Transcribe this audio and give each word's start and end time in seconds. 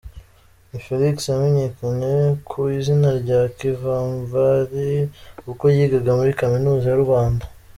N 0.69 0.71
Felix: 0.85 1.15
Yamenyekanye 1.31 2.13
ku 2.49 2.59
izina 2.77 3.09
rya 3.21 3.41
Kivamvari 3.57 4.91
ubwo 5.47 5.65
yigaga 5.75 6.11
muri 6.19 6.31
Kaminuza 6.39 6.87
y’u 6.89 7.05
Rwanda. 7.07 7.43